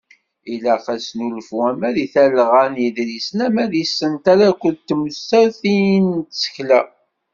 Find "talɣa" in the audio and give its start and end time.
2.13-2.63